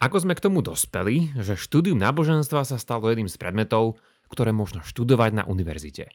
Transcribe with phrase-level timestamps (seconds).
[0.00, 4.00] Ako sme k tomu dospeli, že štúdium náboženstva sa stalo jedným z predmetov,
[4.32, 6.08] ktoré možno študovať na univerzite?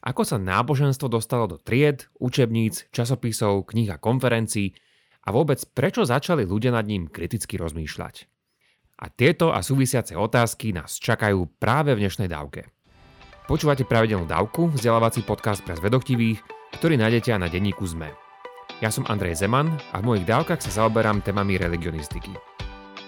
[0.00, 4.72] Ako sa náboženstvo dostalo do tried, učebníc, časopisov, kníh a konferencií
[5.28, 8.24] a vôbec prečo začali ľudia nad ním kriticky rozmýšľať?
[9.04, 12.72] A tieto a súvisiace otázky nás čakajú práve v dnešnej dávke.
[13.44, 16.40] Počúvate pravidelnú dávku, vzdelávací podcast pre zvedochtivých,
[16.80, 18.08] ktorý nájdete na denníku ZME.
[18.80, 22.32] Ja som Andrej Zeman a v mojich dávkach sa zaoberám témami religionistiky.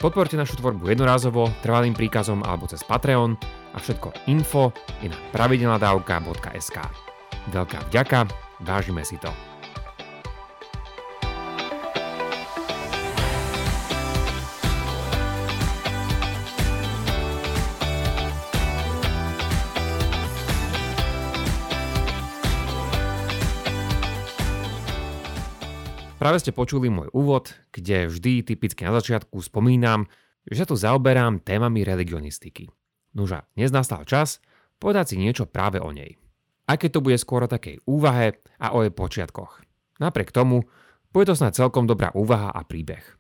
[0.01, 3.37] Podporte našu tvorbu jednorázovo, trvalým príkazom alebo cez Patreon
[3.71, 4.73] a všetko info
[5.05, 6.77] je na pravidelnadavka.sk.
[7.53, 8.25] Veľká vďaka,
[8.65, 9.29] vážime si to.
[26.21, 30.05] Práve ste počuli môj úvod, kde vždy typicky na začiatku spomínam,
[30.45, 32.69] že sa tu zaoberám témami religionistiky.
[33.17, 34.45] Nuža, dnes nastal čas
[34.77, 36.21] povedať si niečo práve o nej.
[36.69, 39.65] Aj keď to bude skôr o takej úvahe a o jej počiatkoch.
[39.97, 40.69] Napriek tomu,
[41.09, 43.17] bude to snad celkom dobrá úvaha a príbeh.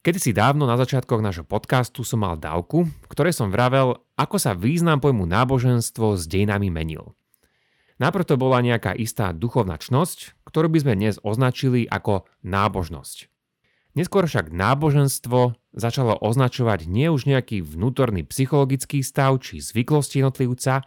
[0.00, 4.40] Kedy si dávno na začiatkoch nášho podcastu som mal dávku, v ktorej som vravel, ako
[4.40, 7.12] sa význam pojmu náboženstvo s dejinami menil.
[7.98, 13.26] Najprv bola nejaká istá duchovná čnosť, ktorú by sme dnes označili ako nábožnosť.
[13.98, 20.86] Neskôr však náboženstvo začalo označovať nie už nejaký vnútorný psychologický stav či zvyklosti jednotlivca,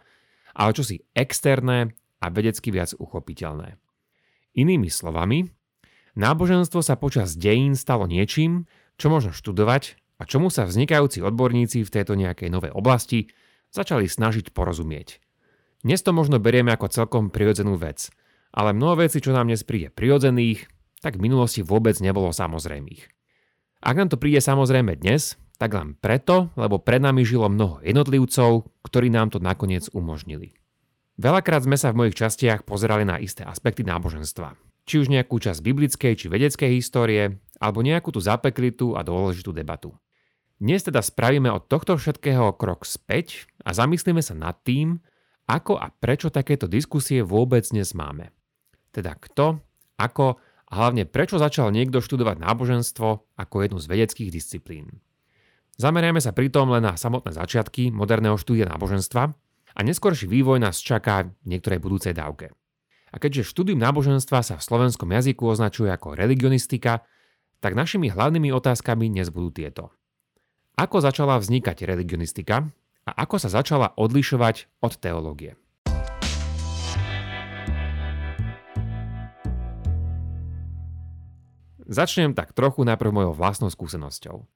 [0.56, 1.92] ale čosi externé
[2.24, 3.76] a vedecky viac uchopiteľné.
[4.56, 5.52] Inými slovami,
[6.16, 8.64] náboženstvo sa počas dejín stalo niečím,
[8.96, 13.28] čo možno študovať a čomu sa vznikajúci odborníci v tejto nejakej novej oblasti
[13.68, 15.20] začali snažiť porozumieť.
[15.82, 18.06] Dnes to možno berieme ako celkom prirodzenú vec,
[18.54, 20.70] ale mnoho vecí, čo nám dnes príde prirodzených,
[21.02, 23.10] tak v minulosti vôbec nebolo samozrejmých.
[23.82, 28.70] Ak nám to príde samozrejme dnes, tak len preto, lebo pred nami žilo mnoho jednotlivcov,
[28.86, 30.54] ktorí nám to nakoniec umožnili.
[31.18, 34.54] Veľakrát sme sa v mojich častiach pozerali na isté aspekty náboženstva.
[34.86, 39.98] Či už nejakú časť biblickej či vedeckej histórie, alebo nejakú tú zapeklitú a dôležitú debatu.
[40.62, 45.02] Dnes teda spravíme od tohto všetkého krok späť a zamyslíme sa nad tým,
[45.48, 48.30] ako a prečo takéto diskusie vôbec dnes máme.
[48.94, 49.58] Teda kto,
[49.98, 50.38] ako
[50.72, 55.04] a hlavne prečo začal niekto študovať náboženstvo ako jednu z vedeckých disciplín.
[55.76, 59.22] Zameriame sa pritom len na samotné začiatky moderného štúdia náboženstva
[59.72, 62.56] a neskorší vývoj nás čaká v niektorej budúcej dávke.
[63.12, 67.04] A keďže štúdium náboženstva sa v slovenskom jazyku označuje ako religionistika,
[67.60, 69.92] tak našimi hlavnými otázkami dnes budú tieto.
[70.80, 75.58] Ako začala vznikať religionistika a ako sa začala odlišovať od teológie.
[81.92, 84.48] Začnem tak trochu najprv mojou vlastnou skúsenosťou.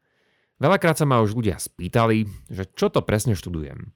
[0.56, 3.92] Veľakrát sa ma už ľudia spýtali, že čo to presne študujem.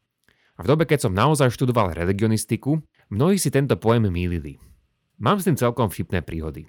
[0.54, 4.60] A v dobe, keď som naozaj študoval religionistiku, mnohí si tento pojem mýlili.
[5.16, 6.68] Mám s tým celkom vtipné príhody.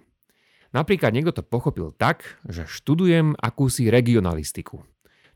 [0.72, 4.88] Napríklad niekto to pochopil tak, že študujem akúsi regionalistiku,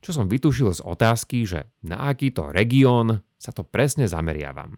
[0.06, 4.78] čo som vytušil z otázky, že na aký to región sa to presne zameriavam.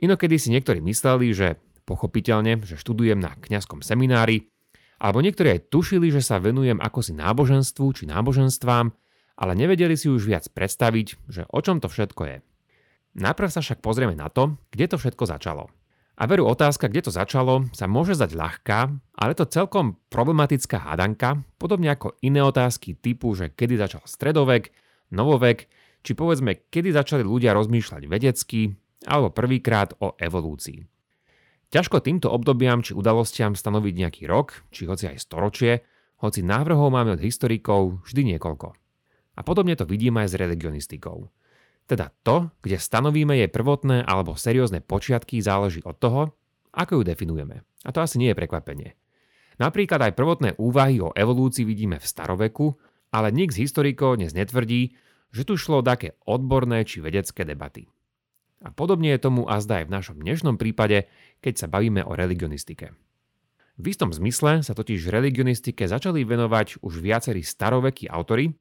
[0.00, 4.48] Inokedy si niektorí mysleli, že pochopiteľne, že študujem na kňazskom seminári,
[4.96, 8.88] alebo niektorí aj tušili, že sa venujem akosi náboženstvu či náboženstvám,
[9.40, 12.36] ale nevedeli si už viac predstaviť, že o čom to všetko je.
[13.20, 15.68] Najprv sa však pozrieme na to, kde to všetko začalo.
[16.20, 18.78] A veru otázka, kde to začalo, sa môže zdať ľahká,
[19.16, 24.68] ale to celkom problematická hádanka, podobne ako iné otázky typu, že kedy začal stredovek,
[25.16, 25.72] novovek,
[26.04, 28.76] či povedzme, kedy začali ľudia rozmýšľať vedecky,
[29.08, 30.84] alebo prvýkrát o evolúcii.
[31.72, 35.80] Ťažko týmto obdobiam či udalostiam stanoviť nejaký rok, či hoci aj storočie,
[36.20, 38.76] hoci návrhov máme od historikov vždy niekoľko.
[39.38, 41.32] A podobne to vidíme aj s religionistikou.
[41.90, 46.38] Teda to, kde stanovíme jej prvotné alebo seriózne počiatky, záleží od toho,
[46.70, 47.66] ako ju definujeme.
[47.82, 48.94] A to asi nie je prekvapenie.
[49.58, 52.78] Napríklad aj prvotné úvahy o evolúcii vidíme v staroveku,
[53.10, 54.94] ale nik z historikov dnes netvrdí,
[55.34, 57.90] že tu šlo o také odborné či vedecké debaty.
[58.62, 61.10] A podobne je tomu azda aj v našom dnešnom prípade,
[61.42, 62.94] keď sa bavíme o religionistike.
[63.82, 68.54] V istom zmysle sa totiž religionistike začali venovať už viacerí starovekí autory,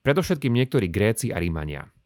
[0.00, 1.84] predovšetkým niektorí Gréci a Rímania–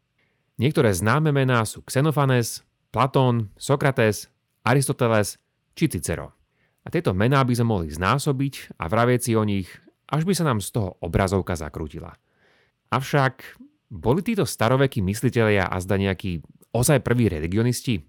[0.57, 4.25] Niektoré známe mená sú Xenofanes, Platón, Sokrates,
[4.65, 5.37] Aristoteles
[5.77, 6.33] či Cicero.
[6.81, 9.69] A tieto mená by sme mohli znásobiť a vravieť si o nich,
[10.09, 12.17] až by sa nám z toho obrazovka zakrútila.
[12.89, 13.59] Avšak
[13.93, 16.41] boli títo starovekí mysliteľia a zda nejakí
[16.73, 18.01] ozaj prví religionisti?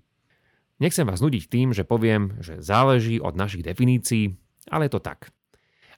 [0.81, 4.33] Nechcem vás nudiť tým, že poviem, že záleží od našich definícií,
[4.73, 5.37] ale je to tak.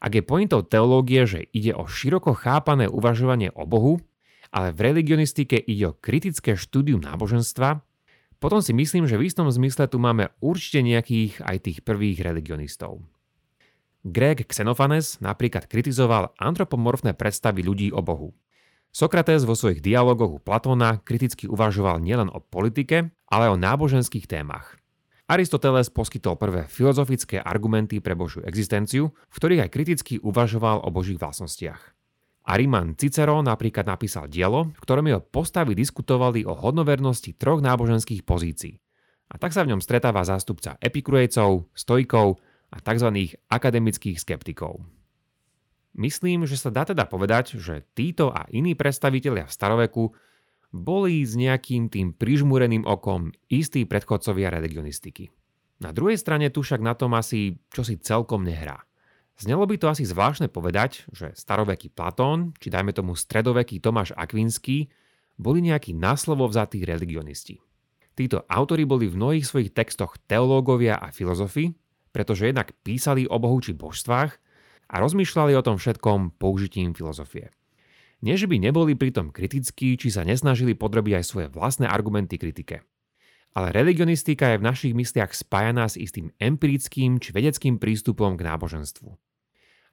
[0.03, 4.03] Ak je pointou teológie, že ide o široko chápané uvažovanie o Bohu,
[4.51, 7.83] ale v religionistike ide o kritické štúdium náboženstva,
[8.41, 13.05] potom si myslím, že v istom zmysle tu máme určite nejakých aj tých prvých religionistov.
[14.01, 18.33] Greg Xenophanes napríklad kritizoval antropomorfné predstavy ľudí o Bohu.
[18.91, 24.81] Sokrates vo svojich dialogoch u Platóna kriticky uvažoval nielen o politike, ale o náboženských témach.
[25.31, 31.23] Aristoteles poskytol prvé filozofické argumenty pre Božiu existenciu, v ktorých aj kriticky uvažoval o Božích
[31.23, 32.00] vlastnostiach.
[32.49, 38.81] Ariman Cicero napríklad napísal dielo, v ktorom jeho postavy diskutovali o hodnovernosti troch náboženských pozícií.
[39.31, 42.41] A tak sa v ňom stretáva zástupca epikurejcov, stojkov
[42.75, 43.39] a tzv.
[43.47, 44.83] akademických skeptikov.
[45.95, 50.15] Myslím, že sa dá teda povedať, že títo a iní predstavitelia v staroveku
[50.71, 55.35] boli s nejakým tým prižmúreným okom istí predchodcovia religionistiky.
[55.83, 58.87] Na druhej strane tu však na tom asi čosi celkom nehrá.
[59.41, 64.93] Znelo by to asi zvláštne povedať, že staroveký Platón, či dajme tomu stredoveký Tomáš Akvinský,
[65.41, 67.57] boli nejakí náslovo vzatí religionisti.
[68.13, 71.73] Títo autory boli v mnohých svojich textoch teológovia a filozofi,
[72.13, 74.37] pretože jednak písali o Bohu či božstvách
[74.93, 77.49] a rozmýšľali o tom všetkom použitím filozofie.
[78.21, 82.85] Nie, že by neboli pritom kritickí, či sa nesnažili podrobiť aj svoje vlastné argumenty kritike.
[83.57, 89.30] Ale religionistika je v našich mysliach spájaná s istým empirickým či vedeckým prístupom k náboženstvu.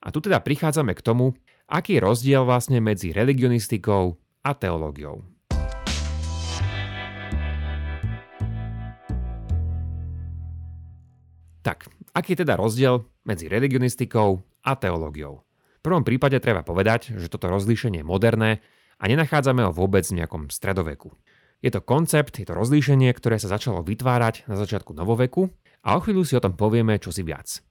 [0.07, 1.35] A tu teda prichádzame k tomu,
[1.67, 5.27] aký je rozdiel vlastne medzi religionistikou a teológiou.
[11.59, 15.43] Tak, aký je teda rozdiel medzi religionistikou a teológiou?
[15.43, 18.63] V prvom prípade treba povedať, že toto rozlíšenie je moderné
[19.03, 21.11] a nenachádzame ho vôbec v nejakom stredoveku.
[21.59, 25.51] Je to koncept, je to rozlíšenie, ktoré sa začalo vytvárať na začiatku novoveku
[25.83, 27.66] a o chvíľu si o tom povieme čosi viac.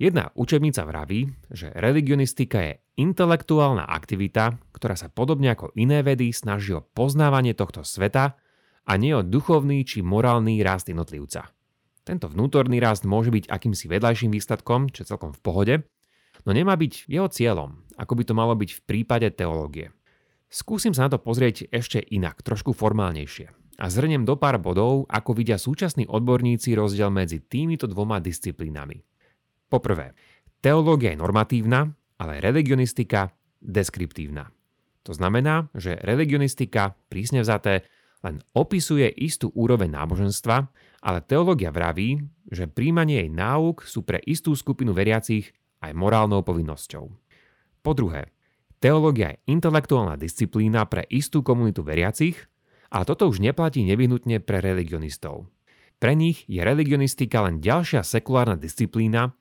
[0.00, 6.72] Jedna učebnica vraví, že religionistika je intelektuálna aktivita, ktorá sa podobne ako iné vedy snaží
[6.72, 8.34] o poznávanie tohto sveta
[8.82, 11.52] a nie o duchovný či morálny rast jednotlivca.
[12.02, 15.74] Tento vnútorný rast môže byť akýmsi vedľajším výsledkom, čo celkom v pohode,
[16.42, 19.94] no nemá byť jeho cieľom, ako by to malo byť v prípade teológie.
[20.50, 23.54] Skúsim sa na to pozrieť ešte inak, trošku formálnejšie.
[23.80, 29.00] A zhrniem do pár bodov, ako vidia súčasní odborníci rozdiel medzi týmito dvoma disciplínami.
[29.72, 30.12] Poprvé,
[30.60, 34.52] teológia je normatívna, ale religionistika deskriptívna.
[35.08, 37.88] To znamená, že religionistika, prísne vzaté,
[38.20, 40.68] len opisuje istú úroveň náboženstva,
[41.00, 42.20] ale teológia vraví,
[42.52, 47.08] že príjmanie jej náuk sú pre istú skupinu veriacich aj morálnou povinnosťou.
[47.80, 48.28] Po druhé,
[48.78, 52.36] teológia je intelektuálna disciplína pre istú komunitu veriacich,
[52.92, 55.48] a toto už neplatí nevyhnutne pre religionistov.
[55.96, 59.32] Pre nich je religionistika len ďalšia sekulárna disciplína,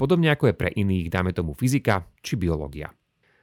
[0.00, 2.88] podobne ako je pre iných, dáme tomu fyzika či biológia.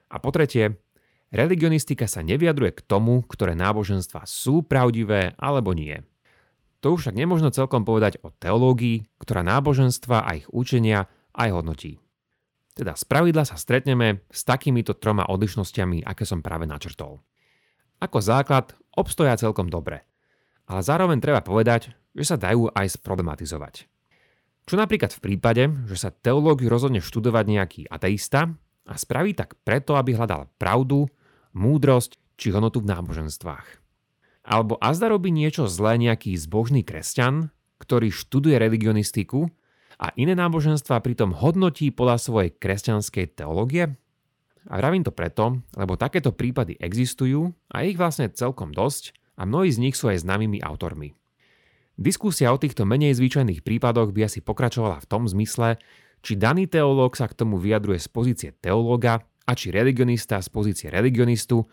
[0.09, 0.81] A po tretie,
[1.30, 6.01] religionistika sa nevyjadruje k tomu, ktoré náboženstva sú pravdivé alebo nie.
[6.81, 11.06] To už však nemožno celkom povedať o teológii, ktorá náboženstva a ich učenia
[11.38, 12.01] aj hodnotí.
[12.74, 17.21] Teda z pravidla sa stretneme s takýmito troma odlišnosťami, aké som práve načrtol.
[17.98, 20.06] Ako základ obstoja celkom dobre,
[20.69, 23.96] ale zároveň treba povedať, že sa dajú aj sproblematizovať.
[24.68, 28.52] Čo napríklad v prípade, že sa teológiu rozhodne študovať nejaký ateista
[28.84, 31.08] a spraví tak preto, aby hľadal pravdu,
[31.56, 33.68] múdrosť či hodnotu v náboženstvách.
[34.44, 37.47] Alebo azda robí niečo zlé nejaký zbožný kresťan,
[37.80, 39.47] ktorý študuje religionistiku
[40.04, 43.95] a iné náboženstva pritom hodnotí podľa svojej kresťanskej teológie?
[44.68, 49.71] A vravím to preto, lebo takéto prípady existujú a ich vlastne celkom dosť a mnohí
[49.71, 51.16] z nich sú aj známymi autormi.
[51.97, 55.81] Diskusia o týchto menej zvyčajných prípadoch by asi pokračovala v tom zmysle,
[56.21, 60.94] či daný teológ sa k tomu vyjadruje z pozície teológa a či religionista z pozície
[60.94, 61.66] religionistu,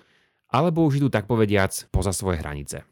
[0.48, 2.88] alebo už idú tak povediac poza svoje hranice.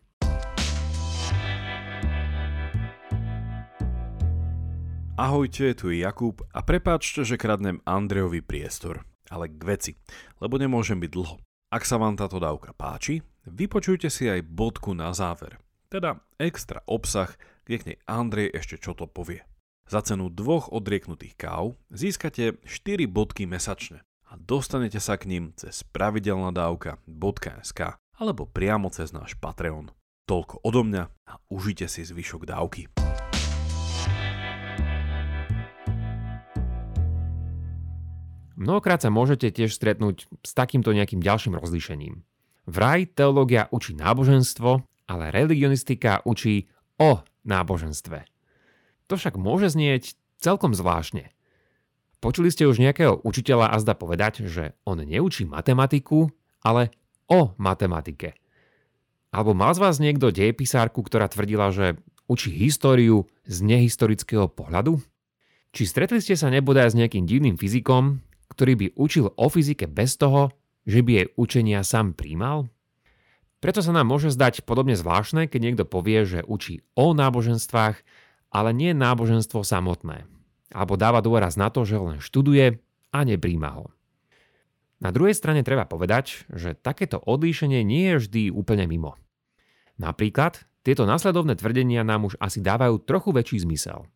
[5.16, 9.92] Ahojte, tu je Jakub a prepáčte, že kradnem Andrejovi priestor, ale k veci,
[10.36, 11.40] lebo nemôžem byť dlho.
[11.72, 15.56] Ak sa vám táto dávka páči, vypočujte si aj bodku na záver,
[15.92, 17.28] teda extra obsah,
[17.68, 19.44] kde k nej Andrej ešte čo to povie.
[19.84, 25.84] Za cenu dvoch odrieknutých káv získate 4 bodky mesačne a dostanete sa k ním cez
[25.92, 27.80] pravidelnadavka.sk
[28.16, 29.92] alebo priamo cez náš Patreon.
[30.24, 32.88] Toľko odo mňa a užite si zvyšok dávky.
[38.56, 42.22] Mnohokrát sa môžete tiež stretnúť s takýmto nejakým ďalším rozlíšením.
[42.70, 48.24] Vraj teológia učí náboženstvo, ale religionistika učí o náboženstve.
[49.12, 51.28] To však môže znieť celkom zvláštne.
[52.24, 56.32] Počuli ste už nejakého učiteľa a povedať, že on neučí matematiku,
[56.64, 56.94] ale
[57.28, 58.38] o matematike.
[59.34, 61.98] Alebo mal z vás niekto dejepisárku, ktorá tvrdila, že
[62.30, 65.02] učí históriu z nehistorického pohľadu?
[65.72, 68.20] Či stretli ste sa nebodaj s nejakým divným fyzikom,
[68.52, 70.52] ktorý by učil o fyzike bez toho,
[70.84, 72.68] že by jej učenia sám príjmal?
[73.62, 78.02] Preto sa nám môže zdať podobne zvláštne, keď niekto povie, že učí o náboženstvách,
[78.50, 80.26] ale nie náboženstvo samotné
[80.72, 82.80] alebo dáva dôraz na to, že len študuje
[83.12, 83.92] a nepríjma ho.
[85.04, 89.20] Na druhej strane treba povedať, že takéto odlíšenie nie je vždy úplne mimo.
[90.00, 94.08] Napríklad, tieto následovné tvrdenia nám už asi dávajú trochu väčší zmysel.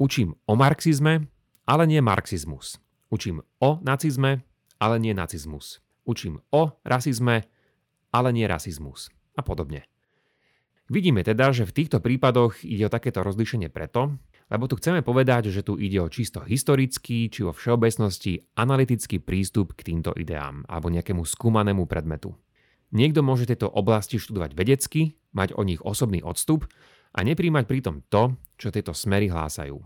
[0.00, 1.28] Učím o marxizme,
[1.68, 2.80] ale nie marxizmus.
[3.12, 4.42] Učím o nacizme,
[4.80, 5.82] ale nie nacizmus.
[6.06, 7.46] Učím o rasizme,
[8.10, 9.10] ale nie rasizmus.
[9.38, 9.86] A podobne.
[10.90, 14.18] Vidíme teda, že v týchto prípadoch ide o takéto rozlíšenie preto,
[14.50, 19.78] lebo tu chceme povedať, že tu ide o čisto historický či vo všeobecnosti analytický prístup
[19.78, 22.34] k týmto ideám alebo nejakému skúmanému predmetu.
[22.90, 26.66] Niekto môže tieto oblasti študovať vedecky, mať o nich osobný odstup
[27.14, 29.78] a nepríjmať pritom to, čo tieto smery hlásajú.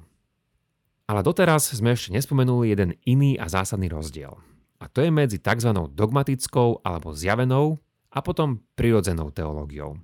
[1.05, 4.41] Ale doteraz sme ešte nespomenuli jeden iný a zásadný rozdiel.
[4.81, 5.77] A to je medzi tzv.
[5.93, 7.77] dogmatickou alebo zjavenou
[8.15, 9.99] a potom prirodzenou teológiou.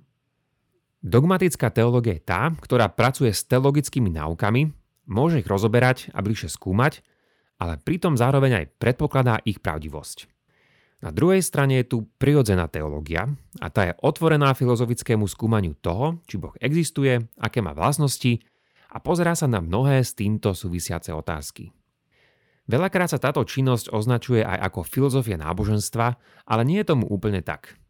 [1.01, 4.69] Dogmatická teológia je tá, ktorá pracuje s teologickými náukami,
[5.09, 7.01] môže ich rozoberať a bližšie skúmať,
[7.57, 10.29] ale pritom zároveň aj predpokladá ich pravdivosť.
[11.01, 13.25] Na druhej strane je tu prirodzená teológia
[13.57, 18.37] a tá je otvorená filozofickému skúmaniu toho, či Boh existuje, aké má vlastnosti
[18.93, 21.73] a pozerá sa na mnohé s týmto súvisiace otázky.
[22.69, 26.07] Veľakrát sa táto činnosť označuje aj ako filozofia náboženstva,
[26.45, 27.80] ale nie je tomu úplne tak.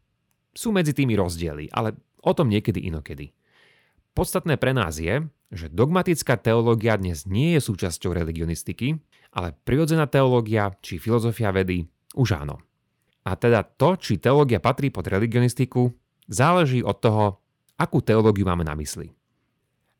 [0.52, 3.34] Sú medzi tými rozdiely, ale O tom niekedy inokedy.
[4.14, 9.02] Podstatné pre nás je, že dogmatická teológia dnes nie je súčasťou religionistiky,
[9.34, 12.62] ale prirodzená teológia či filozofia vedy už áno.
[13.26, 15.90] A teda to, či teológia patrí pod religionistiku,
[16.30, 17.24] záleží od toho,
[17.74, 19.10] akú teológiu máme na mysli.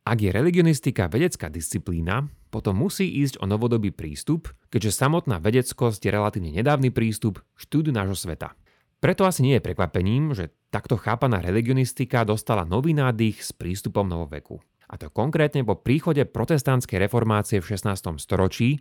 [0.02, 6.10] Ak je religionistika vedecká disciplína, potom musí ísť o novodobý prístup, keďže samotná vedeckosť je
[6.10, 8.52] relatívne nedávny prístup štúdiu nášho sveta.
[9.02, 14.62] Preto asi nie je prekvapením, že takto chápaná religionistika dostala nový nádych s prístupom novoveku.
[14.86, 17.98] A to konkrétne po príchode protestantskej reformácie v 16.
[18.22, 18.78] storočí,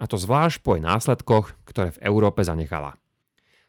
[0.00, 2.96] a to zvlášť po jej následkoch, ktoré v Európe zanechala.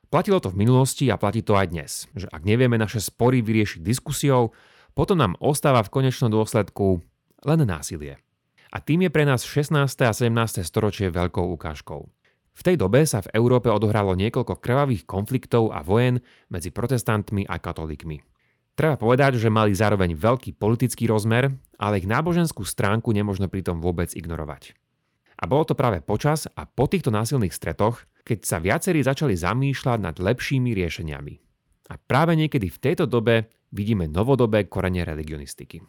[0.08, 3.84] Platilo to v minulosti a platí to aj dnes, že ak nevieme naše spory vyriešiť
[3.84, 4.56] diskusiou,
[4.96, 7.04] potom nám ostáva v konečnom dôsledku
[7.44, 8.24] len násilie.
[8.72, 9.76] A tým je pre nás 16.
[10.06, 10.64] a 17.
[10.64, 12.08] storočie veľkou ukážkou.
[12.60, 16.20] V tej dobe sa v Európe odohralo niekoľko krvavých konfliktov a vojen
[16.52, 18.20] medzi protestantmi a katolíkmi.
[18.76, 24.12] Treba povedať, že mali zároveň veľký politický rozmer, ale ich náboženskú stránku nemožno pritom vôbec
[24.12, 24.76] ignorovať.
[25.40, 30.00] A bolo to práve počas a po týchto násilných stretoch, keď sa viacerí začali zamýšľať
[30.04, 31.34] nad lepšími riešeniami.
[31.88, 35.80] A práve niekedy v tejto dobe vidíme novodobé korene religionistiky.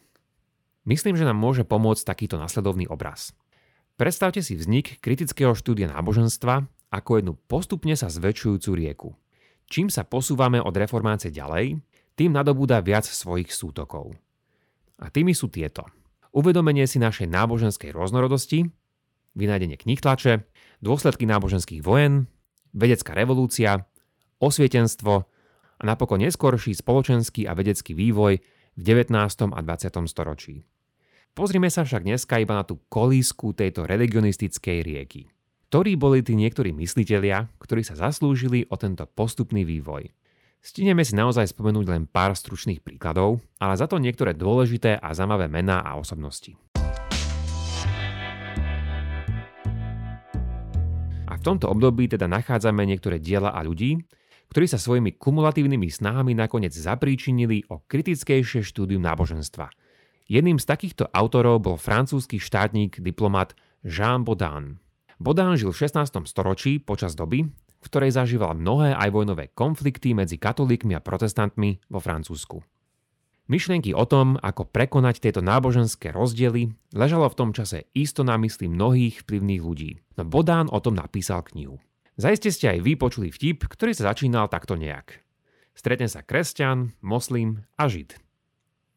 [0.87, 3.35] Myslím, že nám môže pomôcť takýto nasledovný obraz.
[4.01, 9.09] Predstavte si vznik kritického štúdia náboženstva ako jednu postupne sa zväčšujúcu rieku.
[9.69, 11.77] Čím sa posúvame od reformácie ďalej,
[12.17, 14.17] tým nadobúda viac svojich sútokov.
[14.97, 15.85] A tými sú tieto.
[16.33, 18.65] Uvedomenie si našej náboženskej rôznorodosti,
[19.37, 20.49] vynájdenie tlače,
[20.81, 22.25] dôsledky náboženských vojen,
[22.73, 23.85] vedecká revolúcia,
[24.41, 25.13] osvietenstvo
[25.77, 28.41] a napokon neskorší spoločenský a vedecký vývoj
[28.73, 29.13] v 19.
[29.53, 29.93] a 20.
[30.09, 30.65] storočí.
[31.31, 35.31] Pozrime sa však dneska iba na tú kolísku tejto religionistickej rieky.
[35.71, 40.11] Ktorí boli tí niektorí myslitelia, ktorí sa zaslúžili o tento postupný vývoj.
[40.59, 45.47] Stineme si naozaj spomenúť len pár stručných príkladov, ale za to niektoré dôležité a zaujímavé
[45.47, 46.51] mená a osobnosti.
[51.31, 54.03] A v tomto období teda nachádzame niektoré diela a ľudí,
[54.51, 59.71] ktorí sa svojimi kumulatívnymi snahami nakoniec zapríčinili o kritickejšie štúdium náboženstva–
[60.29, 64.77] Jedným z takýchto autorov bol francúzsky štátnik, diplomat Jean Baudin.
[65.21, 66.25] Baudin žil v 16.
[66.25, 67.45] storočí počas doby,
[67.81, 72.61] v ktorej zažíval mnohé aj vojnové konflikty medzi katolíkmi a protestantmi vo Francúzsku.
[73.49, 78.71] Myšlienky o tom, ako prekonať tieto náboženské rozdiely, ležalo v tom čase isto na mysli
[78.71, 81.81] mnohých vplyvných ľudí, no Bodán o tom napísal knihu.
[82.15, 85.25] Zajiste ste aj vy počuli vtip, ktorý sa začínal takto nejak.
[85.73, 88.15] Stretne sa kresťan, moslim a žid.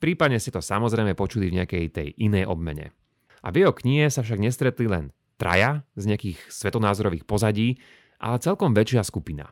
[0.05, 2.93] Prípadne ste to samozrejme počuli v nejakej tej inej obmene.
[3.41, 7.81] A v jeho knihe sa však nestretli len traja z nejakých svetonázorových pozadí,
[8.21, 9.49] ale celkom väčšia skupina.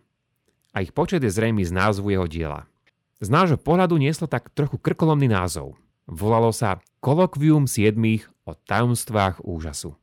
[0.77, 2.69] A ich počet je zrejmy z názvu jeho diela.
[3.25, 5.73] Z nášho pohľadu nieslo tak trochu krkolomný názov.
[6.05, 9.97] Volalo sa Kolokvium siedmých o tajomstvách úžasu.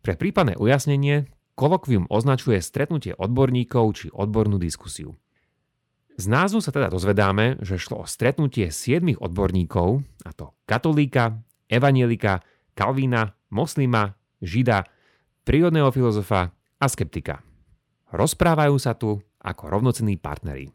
[0.00, 5.20] Pre prípadné ujasnenie, kolokvium označuje stretnutie odborníkov či odbornú diskusiu.
[6.16, 12.40] Z názvu sa teda dozvedáme, že šlo o stretnutie siedmých odborníkov, a to katolíka, evanielika,
[12.72, 14.88] kalvína, moslima, žida,
[15.44, 17.44] prírodného filozofa a skeptika.
[18.16, 20.72] Rozprávajú sa tu ako rovnocenní partneri.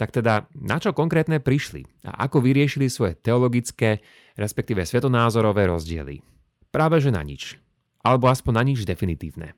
[0.00, 4.00] Tak teda, na čo konkrétne prišli a ako vyriešili svoje teologické,
[4.40, 6.24] respektíve svetonázorové rozdiely?
[6.72, 7.60] Práve že na nič.
[8.00, 9.52] Alebo aspoň na nič definitívne.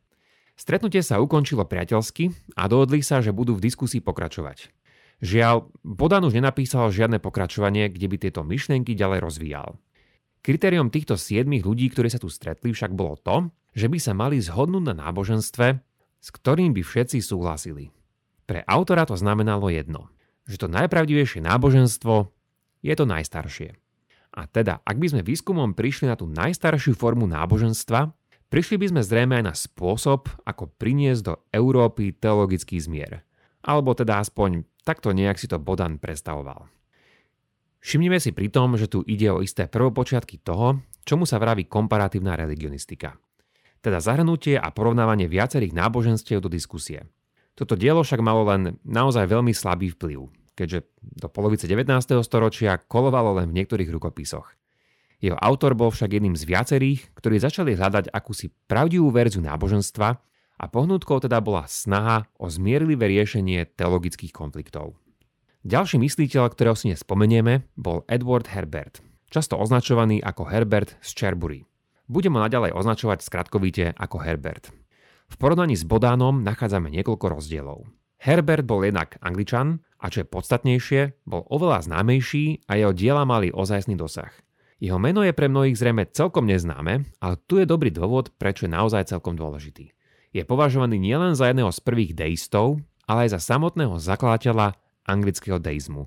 [0.57, 4.80] Stretnutie sa ukončilo priateľsky a dohodli sa, že budú v diskusii pokračovať.
[5.21, 9.77] Žiaľ, Bodan už nenapísal žiadne pokračovanie, kde by tieto myšlienky ďalej rozvíjal.
[10.41, 14.41] Kritériom týchto siedmých ľudí, ktorí sa tu stretli, však bolo to, že by sa mali
[14.41, 15.67] zhodnúť na náboženstve,
[16.21, 17.93] s ktorým by všetci súhlasili.
[18.49, 20.09] Pre autora to znamenalo jedno,
[20.49, 22.33] že to najpravdivejšie náboženstvo
[22.81, 23.77] je to najstaršie.
[24.31, 28.15] A teda, ak by sme výskumom prišli na tú najstaršiu formu náboženstva,
[28.49, 33.27] prišli by sme zrejme aj na spôsob, ako priniesť do Európy teologický zmier.
[33.61, 36.69] Alebo teda aspoň Takto nejak si to Bodan predstavoval.
[37.81, 42.37] Všimnime si pri tom, že tu ide o isté prvopočiatky toho, čomu sa vraví komparatívna
[42.37, 43.17] religionistika.
[43.81, 47.09] Teda zahrnutie a porovnávanie viacerých náboženstiev do diskusie.
[47.57, 51.89] Toto dielo však malo len naozaj veľmi slabý vplyv, keďže do polovice 19.
[52.21, 54.53] storočia kolovalo len v niektorých rukopisoch.
[55.21, 60.17] Jeho autor bol však jedným z viacerých, ktorí začali hľadať akúsi pravdivú verziu náboženstva
[60.61, 65.01] a pohnutkou teda bola snaha o zmierlivé riešenie teologických konfliktov.
[65.65, 69.01] Ďalší mysliteľ, ktorého si nespomenieme, bol Edward Herbert,
[69.33, 71.65] často označovaný ako Herbert z Cherbury.
[72.05, 74.69] Budeme ho naďalej označovať skratkovite ako Herbert.
[75.31, 77.89] V porovnaní s Bodánom nachádzame niekoľko rozdielov.
[78.21, 83.49] Herbert bol jednak angličan a čo je podstatnejšie, bol oveľa známejší a jeho diela mali
[83.49, 84.33] ozajstný dosah.
[84.81, 88.73] Jeho meno je pre mnohých zrejme celkom neznáme, ale tu je dobrý dôvod, prečo je
[88.73, 89.93] naozaj celkom dôležitý
[90.31, 96.07] je považovaný nielen za jedného z prvých deistov, ale aj za samotného zakladateľa anglického deizmu.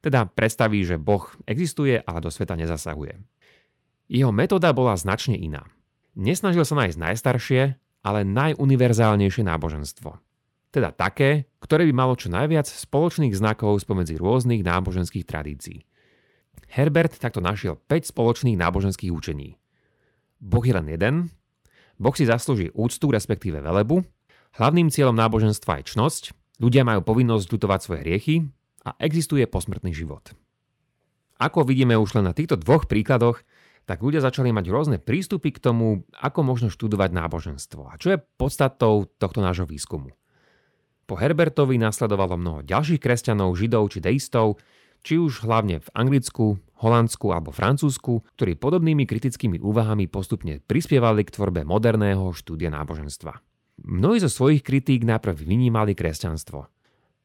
[0.00, 3.18] Teda predstaví, že Boh existuje, ale do sveta nezasahuje.
[4.08, 5.68] Jeho metóda bola značne iná.
[6.16, 7.62] Nesnažil sa nájsť najstaršie,
[8.00, 10.16] ale najuniverzálnejšie náboženstvo.
[10.72, 15.84] Teda také, ktoré by malo čo najviac spoločných znakov spomedzi rôznych náboženských tradícií.
[16.68, 19.56] Herbert takto našiel 5 spoločných náboženských učení.
[20.38, 21.14] Boh je len jeden,
[21.98, 24.06] Boh si zaslúži úctu, respektíve velebu.
[24.56, 26.22] Hlavným cieľom náboženstva je čnosť,
[26.62, 28.36] ľudia majú povinnosť ľutovať svoje hriechy
[28.86, 30.32] a existuje posmrtný život.
[31.38, 33.42] Ako vidíme už len na týchto dvoch príkladoch,
[33.86, 38.22] tak ľudia začali mať rôzne prístupy k tomu, ako možno študovať náboženstvo a čo je
[38.36, 40.12] podstatou tohto nášho výskumu.
[41.08, 44.60] Po Herbertovi nasledovalo mnoho ďalších kresťanov, židov či deistov,
[45.00, 51.34] či už hlavne v Anglicku, Holandsku alebo Francúzsku, ktorí podobnými kritickými úvahami postupne prispievali k
[51.34, 53.34] tvorbe moderného štúdia náboženstva.
[53.82, 56.66] Mnohí zo svojich kritík najprv vynímali kresťanstvo.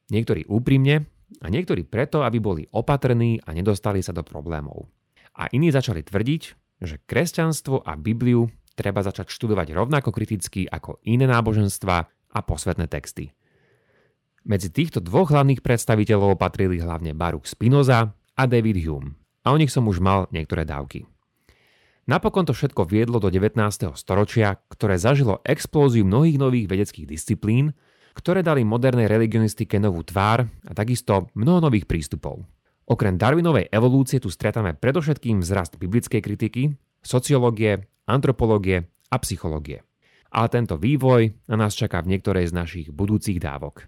[0.10, 1.10] Niektorí úprimne
[1.42, 4.86] a niektorí preto, aby boli opatrní a nedostali sa do problémov.
[5.34, 6.42] A iní začali tvrdiť,
[6.84, 11.96] že kresťanstvo a Bibliu treba začať študovať rovnako kriticky ako iné náboženstva
[12.34, 13.34] a posvetné texty.
[14.44, 19.23] Medzi týchto dvoch hlavných predstaviteľov patrili hlavne Baruch Spinoza a David Hume.
[19.44, 21.04] A o nich som už mal niektoré dávky.
[22.04, 23.60] Napokon to všetko viedlo do 19.
[23.96, 27.72] storočia, ktoré zažilo explóziu mnohých nových vedeckých disciplín,
[28.12, 32.44] ktoré dali modernej religionistike novú tvár a takisto mnoho nových prístupov.
[32.84, 39.88] Okrem Darwinovej evolúcie tu stretáme predovšetkým vzrast biblickej kritiky, sociológie, antropológie a psychológie.
[40.34, 43.88] Ale tento vývoj na nás čaká v niektorej z našich budúcich dávok.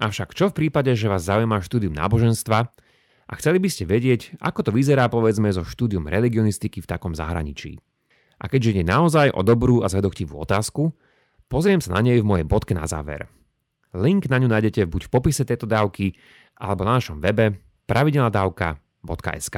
[0.00, 2.72] Avšak čo v prípade, že vás zaujíma štúdium náboženstva
[3.28, 7.76] a chceli by ste vedieť, ako to vyzerá povedzme so štúdium religionistiky v takom zahraničí?
[8.40, 10.96] A keďže ide naozaj o dobrú a zvedochtivú otázku,
[11.52, 13.28] pozriem sa na nej v mojej bodke na záver.
[13.92, 16.16] Link na ňu nájdete buď v popise tejto dávky,
[16.56, 19.56] alebo na našom webe pravidelnadavka.sk.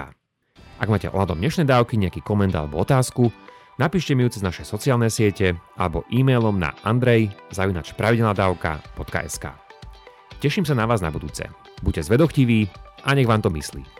[0.80, 3.30] Ak máte ohľadom dnešnej dávky nejaký koment alebo otázku,
[3.78, 9.46] napíšte mi ju cez naše sociálne siete alebo e-mailom na andrej.pravidelnadavka.sk.
[10.40, 11.44] Teším sa na vás na budúce.
[11.84, 12.72] Buďte zvedochtiví
[13.04, 13.99] a nech vám to myslí.